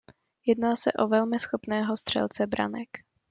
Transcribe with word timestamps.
Jedná 0.45 0.75
se 0.75 0.93
o 0.93 1.07
velmi 1.07 1.39
schopného 1.39 1.97
střelce 1.97 2.47
branek. 2.47 2.87